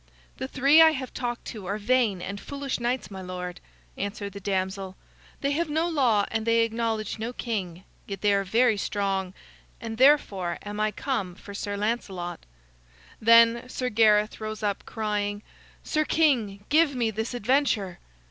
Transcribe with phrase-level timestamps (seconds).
[0.37, 3.59] "The three I have talked to are vain and foolish knights, my lord,"
[3.95, 4.95] answered the damsel.
[5.41, 7.83] "They have no law, and they acknowledge no king.
[8.07, 9.35] Yet they are very strong,
[9.79, 12.47] and therefore am I come for Sir Lancelot."
[13.21, 15.43] Then Sir Gareth rose up, crying:
[15.83, 17.99] "Sir King, give me this adventure."